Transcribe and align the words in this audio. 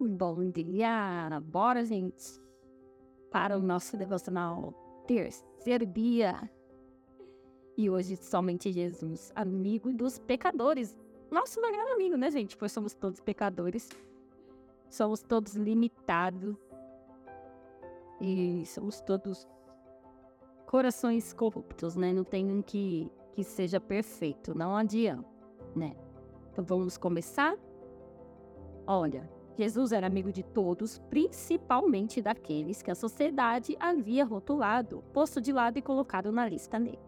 Bom 0.00 0.48
dia! 0.48 1.40
Bora, 1.42 1.84
gente, 1.84 2.40
para 3.32 3.58
o 3.58 3.60
nosso 3.60 3.96
devocional 3.96 4.72
terceiro 5.08 5.84
dia. 5.84 6.48
E 7.76 7.90
hoje, 7.90 8.14
somente 8.14 8.70
Jesus, 8.70 9.32
amigo 9.34 9.92
dos 9.92 10.16
pecadores. 10.16 10.96
Nosso 11.32 11.60
melhor 11.60 11.84
amigo, 11.94 12.16
né, 12.16 12.30
gente? 12.30 12.56
Pois 12.56 12.70
somos 12.70 12.94
todos 12.94 13.20
pecadores. 13.20 13.88
Somos 14.88 15.20
todos 15.20 15.56
limitados. 15.56 16.54
E 18.20 18.64
somos 18.66 19.00
todos 19.00 19.48
corações 20.64 21.32
corruptos, 21.32 21.96
né? 21.96 22.12
Não 22.12 22.22
tem 22.22 22.48
um 22.52 22.62
que, 22.62 23.10
que 23.32 23.42
seja 23.42 23.80
perfeito. 23.80 24.56
Não 24.56 24.76
adianta, 24.76 25.28
né? 25.74 25.96
Então 26.52 26.64
vamos 26.64 26.96
começar? 26.96 27.56
Olha, 28.86 29.28
Jesus 29.58 29.90
era 29.90 30.06
amigo 30.06 30.30
de 30.30 30.44
todos, 30.44 31.00
principalmente 31.10 32.22
daqueles 32.22 32.80
que 32.80 32.92
a 32.92 32.94
sociedade 32.94 33.76
havia 33.80 34.24
rotulado, 34.24 35.02
posto 35.12 35.40
de 35.40 35.52
lado 35.52 35.76
e 35.76 35.82
colocado 35.82 36.30
na 36.30 36.48
lista 36.48 36.78
negra. 36.78 37.00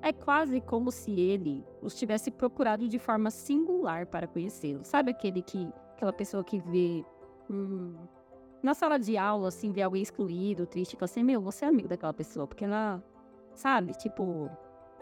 É 0.00 0.14
quase 0.14 0.62
como 0.62 0.90
se 0.90 1.20
ele 1.20 1.62
os 1.82 1.94
tivesse 1.94 2.30
procurado 2.30 2.88
de 2.88 2.98
forma 2.98 3.30
singular 3.30 4.06
para 4.06 4.26
conhecê-lo. 4.26 4.82
Sabe 4.82 5.10
aquele 5.10 5.42
que 5.42 5.70
aquela 5.92 6.12
pessoa 6.12 6.42
que 6.42 6.58
vê 6.58 7.04
hum, 7.50 7.94
na 8.62 8.72
sala 8.72 8.98
de 8.98 9.18
aula, 9.18 9.48
assim, 9.48 9.72
vê 9.72 9.82
alguém 9.82 10.00
excluído, 10.00 10.66
triste, 10.66 10.96
fala 10.96 11.04
assim, 11.04 11.22
meu, 11.22 11.42
você 11.42 11.66
é 11.66 11.68
amigo 11.68 11.86
daquela 11.86 12.14
pessoa, 12.14 12.46
porque 12.46 12.64
ela, 12.64 13.04
sabe, 13.54 13.92
tipo, 13.92 14.50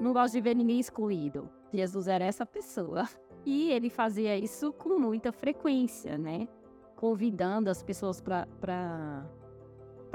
não 0.01 0.13
gosta 0.13 0.37
de 0.37 0.41
ver 0.41 0.57
ninguém 0.57 0.81
excluído. 0.81 1.49
Jesus 1.73 2.09
era 2.09 2.25
essa 2.25 2.45
pessoa. 2.45 3.09
E 3.51 3.73
ele 3.73 3.89
fazia 3.89 4.37
isso 4.37 4.75
com 4.75 4.99
muita 4.99 5.33
frequência, 5.33 6.19
né? 6.19 6.47
Convidando 6.95 7.71
as 7.71 7.83
pessoas 7.83 8.21
para 8.21 8.45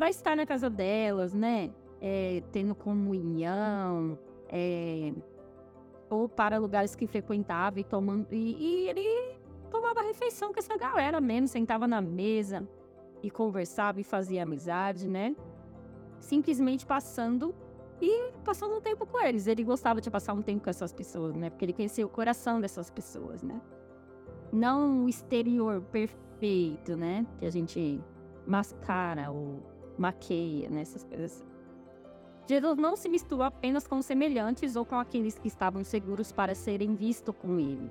estar 0.08 0.36
na 0.36 0.46
casa 0.46 0.70
delas, 0.70 1.34
né? 1.34 1.72
É, 2.00 2.44
tendo 2.52 2.76
comunhão, 2.76 4.20
é, 4.48 5.12
ou 6.12 6.30
para 6.30 6.60
lugares 6.60 6.94
que 6.94 7.08
frequentava 7.08 7.80
e 7.80 7.84
tomando. 7.84 8.28
E, 8.32 8.56
e 8.60 8.88
ele 8.90 9.36
tomava 9.72 10.04
refeição 10.04 10.54
com 10.54 10.60
essa 10.60 10.78
galera 10.78 11.20
mesmo, 11.20 11.48
sentava 11.48 11.88
na 11.88 12.02
mesa 12.02 12.70
e 13.24 13.32
conversava 13.32 14.00
e 14.00 14.04
fazia 14.04 14.44
amizade, 14.44 15.08
né? 15.08 15.36
Simplesmente 16.20 16.86
passando 16.86 17.56
e 18.04 18.34
passando 18.44 18.76
um 18.76 18.82
tempo 18.82 19.06
com 19.06 19.18
eles. 19.22 19.48
Ele 19.48 19.64
gostava 19.64 20.02
de 20.02 20.12
passar 20.12 20.34
um 20.34 20.42
tempo 20.42 20.66
com 20.66 20.70
essas 20.70 20.92
pessoas, 20.92 21.34
né? 21.36 21.50
Porque 21.50 21.64
ele 21.64 21.72
conhecia 21.72 22.06
o 22.06 22.10
coração 22.10 22.60
dessas 22.60 22.90
pessoas, 22.90 23.42
né? 23.42 23.62
Não 24.52 25.06
o 25.06 25.10
exterior 25.10 25.82
perfeito, 25.84 26.98
né? 26.98 27.26
Que 27.40 27.46
a 27.46 27.50
gente 27.50 28.04
mascara 28.46 29.32
ou 29.32 29.64
maqueia, 29.98 30.70
né? 30.70 30.82
Essas 30.82 31.06
coisas. 31.06 31.46
Jesus 32.46 32.78
não 32.78 32.98
se 32.98 33.08
misturou 33.08 33.46
apenas 33.46 33.88
com 33.88 34.02
semelhantes 34.02 34.76
ou 34.76 34.86
com 34.86 35.00
aqueles 35.00 35.40
que 35.40 35.48
estavam 35.48 35.82
seguros 35.86 36.30
para 36.30 36.54
serem 36.54 36.96
vistos 36.96 37.34
com 37.34 37.58
ele. 37.58 37.90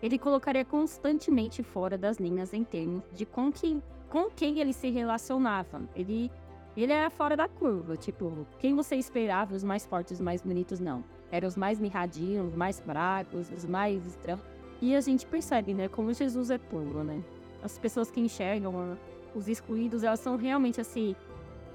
Ele 0.00 0.16
colocaria 0.16 0.64
constantemente 0.64 1.60
fora 1.64 1.98
das 1.98 2.18
linhas 2.18 2.54
em 2.54 2.62
termos 2.62 3.02
de 3.12 3.26
com 3.26 3.50
quem, 3.50 3.82
com 4.08 4.30
quem 4.30 4.60
ele 4.60 4.72
se 4.72 4.90
relacionava. 4.90 5.82
Ele 5.96 6.30
ele 6.76 6.92
era 6.92 7.10
fora 7.10 7.36
da 7.36 7.48
curva, 7.48 7.96
tipo, 7.96 8.46
quem 8.58 8.74
você 8.74 8.96
esperava, 8.96 9.54
os 9.54 9.64
mais 9.64 9.84
fortes, 9.84 10.12
os 10.12 10.20
mais 10.20 10.40
bonitos, 10.42 10.78
não. 10.80 11.04
Eram 11.30 11.48
os 11.48 11.56
mais 11.56 11.80
mirradinhos, 11.80 12.48
os 12.48 12.54
mais 12.54 12.80
fracos, 12.80 13.50
os 13.50 13.64
mais 13.64 14.04
estranhos. 14.06 14.42
E 14.80 14.94
a 14.94 15.00
gente 15.00 15.26
percebe, 15.26 15.74
né, 15.74 15.88
como 15.88 16.12
Jesus 16.12 16.50
é 16.50 16.58
puro, 16.58 17.04
né? 17.04 17.22
As 17.62 17.78
pessoas 17.78 18.10
que 18.10 18.20
enxergam 18.20 18.96
os 19.34 19.48
excluídos, 19.48 20.02
elas 20.02 20.20
são 20.20 20.36
realmente 20.36 20.80
assim, 20.80 21.14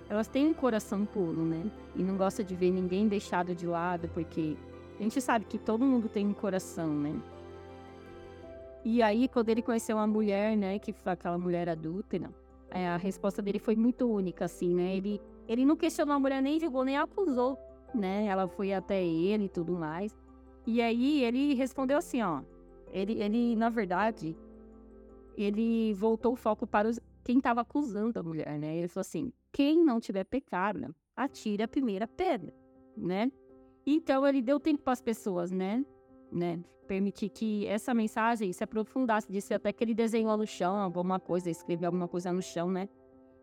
elas 0.10 0.28
têm 0.28 0.48
um 0.48 0.54
coração 0.54 1.06
puro, 1.06 1.44
né? 1.44 1.70
E 1.96 2.02
não 2.02 2.18
gosta 2.18 2.44
de 2.44 2.56
ver 2.56 2.72
ninguém 2.72 3.08
deixado 3.08 3.54
de 3.54 3.68
lado, 3.68 4.10
porque 4.14 4.56
a 5.00 5.04
gente 5.04 5.20
sabe 5.22 5.46
que 5.46 5.58
todo 5.58 5.86
mundo 5.86 6.08
tem 6.10 6.26
um 6.26 6.34
coração, 6.34 6.88
né? 6.88 7.16
E 8.84 9.02
aí, 9.02 9.28
quando 9.28 9.50
ele 9.50 9.62
conheceu 9.62 9.98
uma 9.98 10.08
mulher, 10.08 10.56
né, 10.56 10.78
que 10.78 10.94
foi 10.94 11.12
aquela 11.12 11.38
mulher 11.38 11.68
adúltera, 11.68 12.30
é, 12.72 12.88
a 12.88 12.98
resposta 12.98 13.42
dele 13.42 13.60
foi 13.60 13.76
muito 13.76 14.08
única, 14.08 14.46
assim, 14.46 14.74
né? 14.74 14.96
Ele, 14.96 15.22
ele 15.48 15.66
não 15.66 15.76
questionou 15.76 16.16
a 16.16 16.20
mulher, 16.20 16.42
nem 16.42 16.60
julgou, 16.60 16.84
nem 16.84 16.98
acusou, 16.98 17.58
né? 17.94 18.26
Ela 18.26 18.48
foi 18.48 18.74
até 18.74 19.04
ele 19.04 19.46
e 19.46 19.50
tudo 19.50 19.74
mais. 19.74 20.16
E 20.66 20.82
aí 20.82 21.24
ele 21.24 21.54
respondeu 21.54 21.98
assim, 21.98 22.22
ó. 22.22 22.42
Ele, 22.92 23.22
ele 23.22 23.56
na 23.56 23.70
verdade, 23.70 24.36
ele 25.38 25.94
voltou 25.94 26.34
o 26.34 26.36
foco 26.36 26.66
para 26.66 26.88
os, 26.88 27.00
quem 27.24 27.38
estava 27.38 27.62
acusando 27.62 28.20
a 28.20 28.24
mulher, 28.24 28.58
né? 28.60 28.78
Ele 28.78 28.88
falou 28.88 29.02
assim: 29.02 29.32
quem 29.52 29.84
não 29.84 30.00
tiver 30.00 30.24
pecado, 30.24 30.96
atire 31.16 31.64
a 31.64 31.68
primeira 31.68 32.08
pedra, 32.08 32.54
né? 32.96 33.32
Então 33.86 34.26
ele 34.26 34.42
deu 34.42 34.60
tempo 34.60 34.84
para 34.84 34.94
as 34.94 35.02
pessoas, 35.02 35.52
né? 35.52 35.86
Né? 36.36 36.60
Permitir 36.88 37.30
que 37.30 37.66
essa 37.66 37.94
mensagem 37.94 38.52
se 38.54 38.64
aprofundasse, 38.64 39.32
disse 39.32 39.54
até 39.54 39.74
que 39.74 39.84
ele 39.84 39.96
desenhou 39.96 40.38
no 40.38 40.46
chão 40.46 40.76
alguma 40.76 41.20
coisa, 41.20 41.50
escreveu 41.50 41.88
alguma 41.88 42.08
coisa 42.08 42.32
no 42.32 42.42
chão, 42.42 42.70
né? 42.70 42.88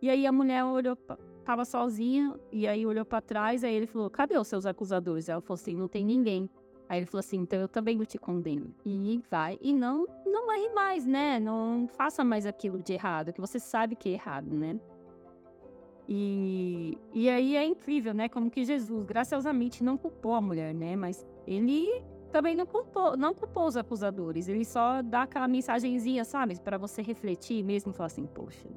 E 0.01 0.11
aí 0.11 0.27
a 0.27 0.33
mulher 0.33 0.65
olhou, 0.65 0.97
tava 1.45 1.65
sozinha, 1.65 2.35
e 2.51 2.67
aí 2.67 2.85
olhou 2.85 3.05
para 3.05 3.21
trás, 3.21 3.65
aí 3.65 3.75
ele 3.75 3.87
falou: 3.87 4.11
Cadê 4.11 4.37
os 4.37 4.49
seus 4.49 4.67
acusadores? 4.67 5.29
Ela 5.29 5.41
falou 5.41 5.55
assim: 5.55 5.75
Não 5.75 5.89
tem 5.89 6.05
ninguém. 6.05 6.49
Aí 6.89 6.99
ele 6.99 7.07
falou 7.07 7.21
assim: 7.21 7.39
Então 7.39 7.61
eu 7.61 7.69
também 7.69 7.97
não 7.97 8.05
te 8.05 8.19
condeno. 8.19 8.75
E 8.85 9.23
vai, 9.31 9.59
e 9.61 9.73
não, 9.73 10.07
não 10.27 10.53
erre 10.53 10.69
mais, 10.75 11.07
né? 11.07 11.41
Não 11.41 11.89
faça 11.89 12.25
mais 12.25 12.47
aquilo 12.47 12.83
de 12.83 12.93
errado, 12.93 13.33
que 13.33 13.41
você 13.41 13.59
sabe 13.59 13.97
que 13.97 14.09
é 14.09 14.13
errado, 14.13 14.53
né? 14.53 14.79
E, 16.09 16.99
e 17.13 17.31
aí 17.31 17.57
é 17.57 17.65
incrível, 17.65 18.13
né? 18.13 18.29
Como 18.29 18.51
que 18.51 18.65
Jesus, 18.65 19.05
graciosamente, 19.05 19.85
não 19.85 19.97
culpou 19.97 20.35
a 20.35 20.41
mulher, 20.41 20.75
né? 20.75 20.97
Mas 20.97 21.27
ele 21.47 21.89
também 22.32 22.56
não 22.56 22.65
culpou, 22.65 23.16
não 23.16 23.34
culpou 23.34 23.66
os 23.66 23.76
acusadores. 23.76 24.48
Ele 24.48 24.65
só 24.65 25.03
dá 25.03 25.22
aquela 25.22 25.47
mensagenzinha, 25.47 26.25
sabe? 26.25 26.59
para 26.59 26.78
você 26.78 27.03
refletir 27.03 27.62
mesmo 27.62 27.93
e 27.93 27.94
falar 27.94 28.06
assim, 28.06 28.26
poxa, 28.26 28.69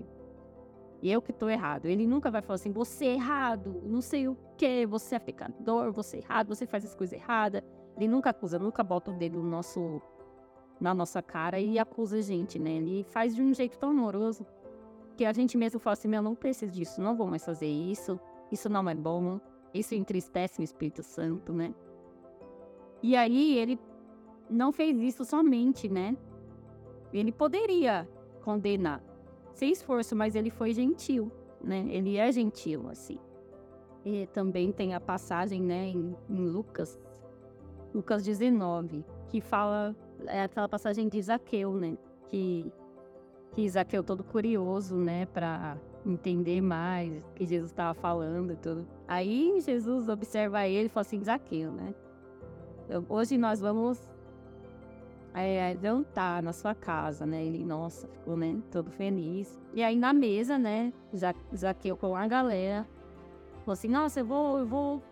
eu 1.01 1.21
que 1.21 1.31
tô 1.31 1.49
errado. 1.49 1.85
Ele 1.85 2.05
nunca 2.05 2.29
vai 2.29 2.41
falar 2.41 2.55
assim, 2.55 2.71
você 2.71 3.05
é 3.05 3.13
errado, 3.13 3.81
não 3.85 4.01
sei 4.01 4.27
o 4.27 4.37
que, 4.57 4.85
você 4.85 5.15
é 5.15 5.19
pecador, 5.19 5.91
você 5.93 6.17
é 6.17 6.19
errado, 6.19 6.47
você 6.47 6.67
faz 6.67 6.83
as 6.83 6.93
coisas 6.93 7.17
erradas. 7.17 7.63
Ele 7.95 8.09
nunca 8.09 8.31
acusa, 8.31 8.59
nunca 8.59 8.83
bota 8.83 9.09
o 9.09 9.13
dedo 9.13 9.41
no 9.41 9.49
nosso, 9.49 10.01
na 10.79 10.93
nossa 10.93 11.21
cara 11.21 11.57
e 11.57 11.79
acusa 11.79 12.17
a 12.17 12.21
gente, 12.21 12.59
né? 12.59 12.71
Ele 12.71 13.05
faz 13.05 13.33
de 13.33 13.41
um 13.41 13.53
jeito 13.53 13.79
tão 13.79 13.91
amoroso 13.91 14.45
que 15.15 15.23
a 15.23 15.31
gente 15.31 15.57
mesmo 15.57 15.79
fala 15.79 15.93
assim, 15.93 16.09
meu, 16.09 16.21
não 16.21 16.35
preciso 16.35 16.73
disso, 16.73 16.99
não 16.99 17.15
vou 17.15 17.27
mais 17.27 17.45
fazer 17.45 17.67
isso, 17.67 18.19
isso 18.51 18.67
não 18.67 18.89
é 18.89 18.93
bom, 18.93 19.39
isso 19.73 19.95
entristece 19.95 20.59
o 20.59 20.63
Espírito 20.63 21.01
Santo, 21.03 21.53
né? 21.53 21.73
E 23.01 23.15
aí 23.15 23.57
ele 23.57 23.79
não 24.49 24.71
fez 24.71 24.99
isso 24.99 25.25
somente, 25.25 25.89
né? 25.89 26.15
Ele 27.13 27.31
poderia 27.31 28.07
condenar 28.41 29.01
sem 29.53 29.71
esforço, 29.71 30.15
mas 30.15 30.35
ele 30.35 30.49
foi 30.49 30.73
gentil, 30.73 31.31
né? 31.63 31.85
Ele 31.89 32.17
é 32.17 32.31
gentil, 32.31 32.89
assim. 32.89 33.17
E 34.03 34.27
também 34.27 34.71
tem 34.71 34.93
a 34.93 34.99
passagem, 34.99 35.61
né, 35.61 35.87
em, 35.87 36.15
em 36.29 36.45
Lucas, 36.45 36.99
Lucas 37.93 38.23
19, 38.23 39.03
que 39.29 39.41
fala, 39.41 39.95
é 40.27 40.43
aquela 40.43 40.69
passagem 40.69 41.07
de 41.07 41.19
Zaqueu, 41.21 41.73
né? 41.73 41.97
Que, 42.27 42.71
que 43.53 43.67
Zaqueu 43.69 44.03
todo 44.03 44.23
curioso, 44.23 44.95
né, 44.95 45.25
para 45.25 45.77
entender 46.05 46.61
mais 46.61 47.17
o 47.17 47.33
que 47.33 47.45
Jesus 47.45 47.71
estava 47.71 47.93
falando 47.93 48.53
e 48.53 48.55
tudo. 48.57 48.85
Aí 49.07 49.59
Jesus 49.61 50.07
observa 50.07 50.67
ele 50.67 50.85
e 50.85 50.89
fala 50.89 51.01
assim, 51.01 51.23
Zaqueu, 51.23 51.71
né? 51.71 51.95
Hoje 53.09 53.37
nós 53.37 53.59
vamos 53.59 53.99
é, 55.33 55.75
jantar 55.81 56.41
na 56.41 56.53
sua 56.53 56.73
casa, 56.73 57.25
né? 57.25 57.43
Ele, 57.43 57.65
nossa, 57.65 58.07
ficou, 58.07 58.37
né, 58.37 58.57
todo 58.71 58.89
feliz. 58.91 59.59
E 59.73 59.83
aí 59.83 59.95
na 59.95 60.13
mesa, 60.13 60.57
né, 60.57 60.93
já, 61.13 61.33
Zaqueu 61.55 61.97
com 61.97 62.15
a 62.15 62.27
galera, 62.27 62.87
falou 63.59 63.73
assim, 63.73 63.89
nossa, 63.89 64.21
eu 64.21 64.25
vou, 64.25 64.59
eu 64.59 64.65
vou, 64.65 65.03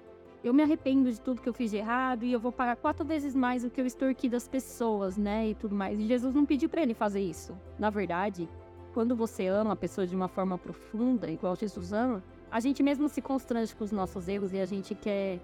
eu 0.44 0.54
me 0.54 0.64
arrependo 0.64 1.12
de 1.12 1.20
tudo 1.20 1.42
que 1.42 1.50
eu 1.50 1.54
fiz 1.54 1.72
de 1.72 1.78
errado 1.78 2.24
e 2.24 2.31
eu 2.31 2.40
vou 2.40 2.52
pagar 2.52 2.75
quatro 2.75 3.06
vezes 3.06 3.36
mais 3.36 3.64
do 3.64 3.70
que 3.70 3.81
eu 3.81 3.86
extorqui 3.86 4.30
das 4.30 4.48
pessoas, 4.48 5.18
né, 5.18 5.50
e 5.50 5.56
tudo 5.56 5.75
mais. 5.75 6.00
E 6.00 6.08
Jesus 6.08 6.34
não 6.34 6.46
pediu 6.46 6.70
para 6.70 6.81
ele 6.81 6.94
fazer 6.94 7.22
isso. 7.22 7.58
Na 7.78 7.90
verdade, 7.90 8.48
quando 8.94 9.16
você 9.16 9.48
ama 9.48 9.74
a 9.74 9.75
pessoa 9.75 10.08
de 10.08 10.16
uma 10.16 10.28
forma 10.28 10.58
profunda, 10.58 11.30
igual 11.30 11.56
Jesus 11.56 11.92
ama, 11.92 12.24
a 12.50 12.60
gente 12.60 12.84
mesmo 12.84 13.10
se 13.10 13.22
constrange 13.22 13.75
com 13.75 13.84
os 13.84 13.92
nossos 13.92 14.28
erros 14.28 14.54
e 14.54 14.62
a 14.62 14.66
gente 14.66 14.94
quer 14.94 15.42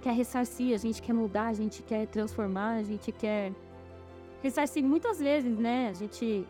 quer 0.00 0.12
ressarcir, 0.12 0.74
a 0.74 0.78
gente 0.78 1.02
quer 1.02 1.12
mudar, 1.12 1.48
a 1.48 1.52
gente 1.52 1.82
quer 1.82 2.06
transformar, 2.06 2.76
a 2.76 2.82
gente 2.82 3.10
quer 3.12 3.52
ressarcir 4.42 4.84
muitas 4.84 5.18
vezes, 5.18 5.58
né? 5.58 5.88
A 5.88 5.92
gente 5.92 6.46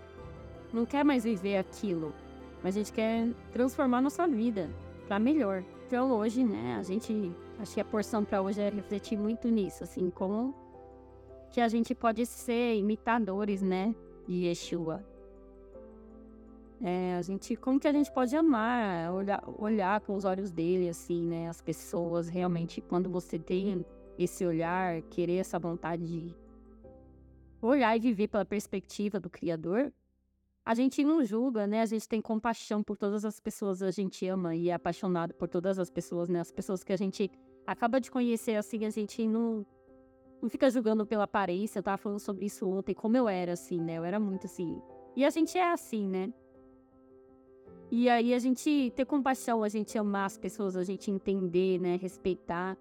não 0.73 0.85
quer 0.85 1.05
mais 1.05 1.25
viver 1.25 1.57
aquilo, 1.57 2.13
mas 2.63 2.77
a 2.77 2.79
gente 2.79 2.93
quer 2.93 3.29
transformar 3.53 4.01
nossa 4.01 4.27
vida 4.27 4.71
para 5.07 5.19
melhor. 5.19 5.63
Então 5.87 6.11
hoje, 6.11 6.45
né, 6.45 6.77
a 6.79 6.83
gente 6.83 7.33
acho 7.59 7.75
que 7.75 7.81
a 7.81 7.85
porção 7.85 8.25
para 8.25 8.43
hoje 8.43 8.61
é 8.61 8.69
refletir 8.69 9.17
muito 9.17 9.49
nisso, 9.49 9.85
assim, 9.85 10.11
como 10.11 10.55
que 11.53 11.61
a 11.61 11.69
gente 11.69 11.95
pode 11.95 12.27
ser 12.27 12.77
imitadores, 12.77 13.63
né, 13.63 13.95
de 14.27 14.47
Yeshua. 14.47 15.05
É, 16.83 17.17
a 17.17 17.23
gente, 17.23 17.57
como 17.57 17.81
que 17.81 17.89
a 17.89 17.93
gente 17.93 18.13
pode 18.13 18.37
amar, 18.37 19.13
olhar, 19.13 19.43
olhar 19.59 20.01
com 20.01 20.15
os 20.15 20.25
olhos 20.25 20.51
dele, 20.51 20.89
assim, 20.89 21.27
né? 21.27 21.49
As 21.49 21.61
pessoas 21.61 22.29
realmente, 22.29 22.81
quando 22.81 23.09
você 23.09 23.39
tem 23.39 23.85
esse 24.19 24.45
olhar, 24.45 25.01
querer 25.03 25.37
essa 25.37 25.59
vontade 25.59 26.07
de 26.07 26.35
olhar 27.63 27.97
e 27.97 28.01
viver 28.01 28.29
pela 28.29 28.45
perspectiva 28.45 29.19
do 29.19 29.31
Criador, 29.31 29.93
a 30.65 30.75
gente 30.75 31.03
não 31.03 31.25
julga, 31.25 31.67
né? 31.67 31.81
A 31.81 31.87
gente 31.87 32.09
tem 32.09 32.21
compaixão 32.21 32.83
por 32.83 32.97
todas 32.97 33.25
as 33.25 33.41
pessoas 33.41 33.83
a 33.83 33.91
gente 33.91 34.27
ama 34.27 34.55
e 34.55 34.69
é 34.69 34.75
apaixonado 34.75 35.33
por 35.33 35.49
todas 35.49 35.79
as 35.79 35.89
pessoas, 35.89 36.29
né? 36.29 36.41
As 36.41 36.51
pessoas 36.51 36.85
que 36.85 36.93
a 36.93 36.97
gente 36.97 37.31
acaba 37.67 38.01
de 38.01 38.11
conhecer, 38.11 38.57
assim, 38.57 38.85
a 38.85 38.91
gente 38.91 39.27
não, 39.27 39.65
não 40.43 40.49
fica 40.49 40.69
julgando 40.69 41.07
pela 41.07 41.25
aparência. 41.25 41.79
Eu 41.79 41.83
tava 41.83 41.97
falando 41.97 42.19
sobre 42.19 42.47
isso 42.47 42.69
ontem, 42.69 42.95
como 42.95 43.17
eu 43.17 43.29
era, 43.29 43.53
assim, 43.53 43.81
né? 43.81 43.97
Eu 43.97 44.05
era 44.05 44.21
muito 44.21 44.47
assim. 44.47 44.83
E 45.15 45.25
a 45.25 45.31
gente 45.31 45.57
é 45.57 45.73
assim, 45.73 46.09
né? 46.09 46.33
E 47.91 48.09
aí 48.09 48.35
a 48.35 48.39
gente 48.39 48.93
ter 48.97 49.05
compaixão, 49.05 49.63
a 49.63 49.69
gente 49.69 49.97
amar 49.97 50.27
as 50.27 50.37
pessoas, 50.37 50.77
a 50.77 50.83
gente 50.83 51.11
entender, 51.11 51.79
né? 51.81 51.97
Respeitar. 51.97 52.77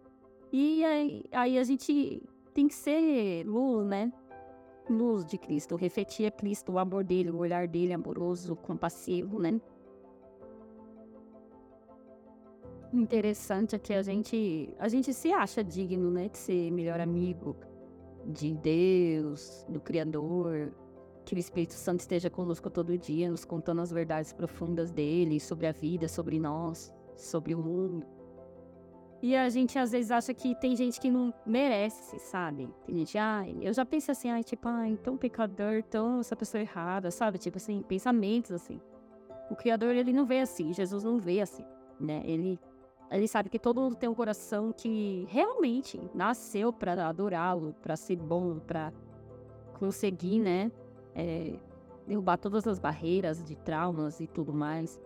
E 0.51 0.83
aí, 0.83 1.25
aí 1.31 1.59
a 1.59 1.63
gente 1.63 2.23
tem 2.53 2.67
que 2.67 2.73
ser 2.73 3.45
luz, 3.45 3.85
né? 3.85 4.11
Luz 4.89 5.25
de 5.25 5.37
Cristo, 5.37 5.75
refletir 5.75 6.27
a 6.27 6.31
Cristo, 6.31 6.71
o 6.71 6.79
amor 6.79 7.03
dele, 7.03 7.29
o 7.29 7.37
olhar 7.37 7.67
dele 7.67 7.93
amoroso, 7.93 8.55
compassivo, 8.55 9.39
né? 9.39 9.59
Interessante 12.93 13.75
é 13.75 13.79
que 13.79 13.93
a 13.93 14.01
gente, 14.01 14.73
a 14.79 14.87
gente 14.87 15.13
se 15.13 15.31
acha 15.33 15.63
digno, 15.63 16.09
né, 16.09 16.29
de 16.29 16.37
ser 16.37 16.71
melhor 16.71 17.01
amigo 17.01 17.57
de 18.25 18.53
Deus, 18.53 19.65
do 19.67 19.81
Criador, 19.81 20.71
que 21.25 21.35
o 21.35 21.39
Espírito 21.39 21.73
Santo 21.73 22.01
esteja 22.01 22.29
conosco 22.29 22.69
todo 22.69 22.97
dia, 22.97 23.29
nos 23.29 23.43
contando 23.43 23.81
as 23.81 23.91
verdades 23.91 24.31
profundas 24.31 24.91
dele, 24.91 25.39
sobre 25.39 25.65
a 25.67 25.71
vida, 25.71 26.07
sobre 26.07 26.39
nós, 26.39 26.93
sobre 27.17 27.55
o 27.55 27.57
mundo. 27.57 28.05
E 29.21 29.35
a 29.35 29.49
gente 29.49 29.79
às 29.79 29.91
vezes 29.91 30.11
acha 30.11 30.33
que 30.35 30.53
tem 30.53 30.75
gente 30.75 31.01
que 31.01 31.09
não 31.09 31.33
merece, 31.45 32.19
sabe? 32.19 32.69
Tem 32.85 32.95
gente, 32.95 33.17
ai, 33.17 33.57
eu 33.59 33.73
já 33.73 33.83
penso 33.83 34.11
assim, 34.11 34.29
ai, 34.29 34.43
tipo, 34.43 34.67
ai, 34.67 34.99
tão 35.01 35.17
pecador, 35.17 35.81
tão 35.83 36.19
essa 36.19 36.35
pessoa 36.35 36.61
errada, 36.61 37.09
sabe? 37.09 37.39
Tipo 37.39 37.57
assim, 37.57 37.81
pensamentos 37.81 38.51
assim. 38.51 38.79
O 39.49 39.55
Criador, 39.55 39.95
ele 39.95 40.13
não 40.13 40.25
vê 40.25 40.41
assim, 40.41 40.73
Jesus 40.73 41.03
não 41.03 41.17
vê 41.17 41.41
assim, 41.41 41.65
né? 41.99 42.21
Ele, 42.23 42.59
ele 43.09 43.27
sabe 43.27 43.49
que 43.49 43.57
todo 43.57 43.81
mundo 43.81 43.95
tem 43.95 44.07
um 44.07 44.13
coração 44.13 44.71
que 44.71 45.25
realmente 45.29 45.99
nasceu 46.13 46.71
para 46.71 47.07
adorá-lo, 47.07 47.73
para 47.81 47.95
ser 47.95 48.17
bom, 48.17 48.59
para 48.59 48.93
conseguir, 49.79 50.39
né? 50.39 50.71
É, 51.15 51.57
derrubar 52.05 52.37
todas 52.37 52.67
as 52.67 52.77
barreiras 52.77 53.43
de 53.43 53.55
traumas 53.55 54.19
e 54.19 54.27
tudo 54.27 54.53
mais. 54.53 54.99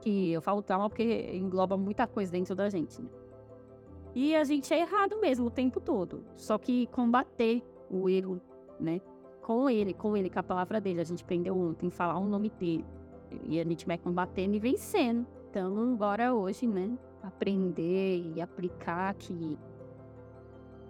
Que 0.00 0.32
eu 0.32 0.42
falo 0.42 0.62
trauma 0.62 0.88
porque 0.88 1.30
engloba 1.34 1.76
muita 1.76 2.06
coisa 2.06 2.32
dentro 2.32 2.54
da 2.54 2.68
gente, 2.68 3.00
né? 3.00 3.08
E 4.14 4.34
a 4.34 4.42
gente 4.42 4.72
é 4.72 4.80
errado 4.80 5.20
mesmo 5.20 5.46
o 5.46 5.50
tempo 5.50 5.80
todo. 5.80 6.24
Só 6.34 6.58
que 6.58 6.86
combater 6.88 7.62
o 7.90 8.08
erro, 8.08 8.40
né? 8.80 9.00
Com 9.42 9.68
ele, 9.70 9.94
com 9.94 10.16
ele, 10.16 10.30
com 10.30 10.38
a 10.40 10.42
palavra 10.42 10.80
dele. 10.80 11.00
A 11.00 11.04
gente 11.04 11.22
aprendeu 11.22 11.56
ontem, 11.56 11.90
falar 11.90 12.18
o 12.18 12.26
nome 12.26 12.50
dele. 12.50 12.84
E 13.44 13.60
a 13.60 13.64
gente 13.64 13.86
vai 13.86 13.98
combatendo 13.98 14.56
e 14.56 14.58
vencendo. 14.58 15.26
Então, 15.50 15.94
bora 15.94 16.34
hoje, 16.34 16.66
né? 16.66 16.98
Aprender 17.22 18.32
e 18.34 18.40
aplicar 18.40 19.14
que 19.14 19.58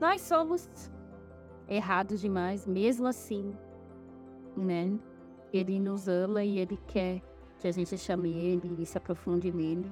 nós 0.00 0.20
somos 0.20 0.69
errados 1.69 2.20
demais, 2.20 2.66
mesmo 2.66 3.06
assim 3.06 3.52
né? 4.62 4.99
Ele 5.52 5.81
nos 5.81 6.08
ama 6.08 6.44
e 6.44 6.58
ele 6.58 6.78
quer 6.87 7.22
que 7.58 7.66
a 7.66 7.72
gente 7.72 7.96
chame 7.96 8.31
ele 8.31 8.76
e 8.78 8.87
se 8.87 8.99
aprofunde 8.99 9.50
nele. 9.50 9.90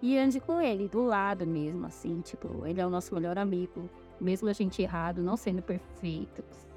E 0.00 0.16
ande 0.16 0.38
com 0.40 0.60
ele, 0.60 0.88
do 0.88 1.02
lado 1.02 1.46
mesmo, 1.46 1.86
assim, 1.86 2.20
tipo, 2.20 2.64
ele 2.66 2.80
é 2.80 2.86
o 2.86 2.90
nosso 2.90 3.14
melhor 3.14 3.36
amigo, 3.36 3.88
mesmo 4.20 4.48
a 4.48 4.52
gente 4.52 4.80
errado, 4.80 5.22
não 5.22 5.36
sendo 5.36 5.62
perfeitos. 5.62 6.68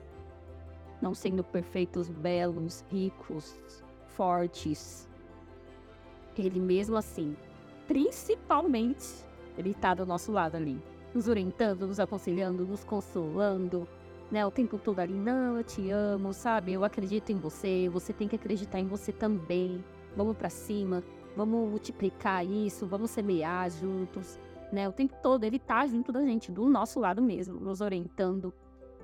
Não 1.01 1.13
sendo 1.13 1.43
perfeitos, 1.43 2.09
belos, 2.09 2.85
ricos, 2.89 3.55
fortes. 4.07 5.07
Ele 6.37 6.59
mesmo 6.59 6.95
assim, 6.95 7.35
principalmente, 7.87 9.25
ele 9.57 9.73
tá 9.73 9.93
do 9.93 10.05
nosso 10.05 10.31
lado 10.31 10.55
ali, 10.55 10.81
nos 11.13 11.27
orientando, 11.27 11.85
nos 11.85 11.99
aconselhando, 11.99 12.65
nos 12.65 12.83
consolando, 12.83 13.87
né, 14.31 14.45
o 14.45 14.51
tempo 14.51 14.77
todo 14.77 14.99
ali, 14.99 15.13
não, 15.13 15.57
eu 15.57 15.63
te 15.63 15.91
amo, 15.91 16.33
sabe? 16.33 16.71
Eu 16.71 16.85
acredito 16.85 17.31
em 17.31 17.35
você, 17.35 17.89
você 17.89 18.13
tem 18.13 18.27
que 18.27 18.35
acreditar 18.35 18.79
em 18.79 18.87
você 18.87 19.11
também. 19.11 19.83
Vamos 20.15 20.37
para 20.37 20.49
cima, 20.49 21.03
vamos 21.35 21.69
multiplicar 21.69 22.45
isso, 22.45 22.87
vamos 22.87 23.11
semear 23.11 23.69
juntos, 23.69 24.39
né? 24.71 24.87
O 24.87 24.93
tempo 24.93 25.15
todo 25.21 25.43
ele 25.43 25.59
tá 25.59 25.85
junto 25.85 26.11
da 26.11 26.21
gente, 26.21 26.51
do 26.51 26.67
nosso 26.69 26.99
lado 26.99 27.21
mesmo, 27.21 27.59
nos 27.59 27.81
orientando 27.81 28.53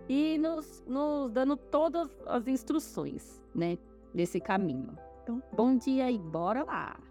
e 0.07 0.37
nos, 0.37 0.83
nos 0.87 1.31
dando 1.31 1.57
todas 1.57 2.09
as 2.25 2.47
instruções, 2.47 3.43
né, 3.53 3.77
desse 4.13 4.39
caminho. 4.39 4.97
Então, 5.23 5.43
bom 5.53 5.75
dia 5.75 6.09
e 6.09 6.17
bora 6.17 6.63
lá! 6.63 7.06